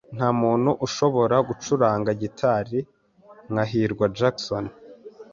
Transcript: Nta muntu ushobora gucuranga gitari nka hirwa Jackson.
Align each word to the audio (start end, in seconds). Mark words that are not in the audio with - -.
Nta 0.15 0.29
muntu 0.41 0.69
ushobora 0.85 1.35
gucuranga 1.47 2.11
gitari 2.21 2.79
nka 3.51 3.63
hirwa 3.71 4.05
Jackson. 4.17 4.65